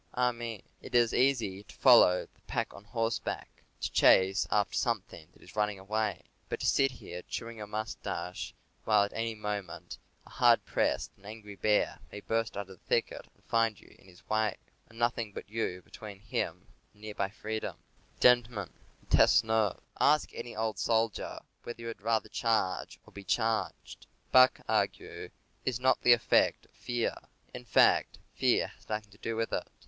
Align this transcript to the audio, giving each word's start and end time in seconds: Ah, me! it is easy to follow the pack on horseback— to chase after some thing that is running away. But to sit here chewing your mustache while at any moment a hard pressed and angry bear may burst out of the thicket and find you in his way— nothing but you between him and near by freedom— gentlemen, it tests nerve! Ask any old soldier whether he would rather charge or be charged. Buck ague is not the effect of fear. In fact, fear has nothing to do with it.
Ah, 0.15 0.31
me! 0.31 0.63
it 0.81 0.95
is 0.95 1.13
easy 1.13 1.61
to 1.61 1.75
follow 1.75 2.25
the 2.33 2.41
pack 2.47 2.73
on 2.73 2.85
horseback— 2.85 3.61
to 3.81 3.91
chase 3.91 4.47
after 4.49 4.73
some 4.73 5.01
thing 5.01 5.27
that 5.31 5.43
is 5.43 5.55
running 5.55 5.77
away. 5.77 6.23
But 6.49 6.59
to 6.61 6.65
sit 6.65 6.89
here 6.89 7.21
chewing 7.21 7.57
your 7.57 7.67
mustache 7.67 8.51
while 8.83 9.03
at 9.03 9.13
any 9.13 9.35
moment 9.35 9.99
a 10.25 10.31
hard 10.31 10.65
pressed 10.65 11.11
and 11.17 11.25
angry 11.27 11.53
bear 11.55 11.99
may 12.11 12.19
burst 12.21 12.57
out 12.57 12.61
of 12.61 12.67
the 12.69 12.77
thicket 12.77 13.27
and 13.35 13.43
find 13.43 13.79
you 13.79 13.95
in 13.99 14.03
his 14.07 14.27
way— 14.27 14.57
nothing 14.91 15.33
but 15.33 15.47
you 15.47 15.83
between 15.83 16.19
him 16.21 16.67
and 16.93 17.01
near 17.03 17.13
by 17.13 17.29
freedom— 17.29 17.77
gentlemen, 18.19 18.73
it 19.03 19.11
tests 19.11 19.43
nerve! 19.43 19.79
Ask 19.99 20.33
any 20.33 20.55
old 20.55 20.79
soldier 20.79 21.41
whether 21.61 21.77
he 21.77 21.85
would 21.85 22.01
rather 22.01 22.27
charge 22.27 22.99
or 23.05 23.13
be 23.13 23.23
charged. 23.23 24.07
Buck 24.31 24.61
ague 24.67 25.31
is 25.63 25.79
not 25.79 26.01
the 26.01 26.13
effect 26.13 26.65
of 26.65 26.71
fear. 26.71 27.13
In 27.53 27.65
fact, 27.65 28.17
fear 28.33 28.69
has 28.69 28.89
nothing 28.89 29.11
to 29.11 29.19
do 29.19 29.35
with 29.35 29.53
it. 29.53 29.67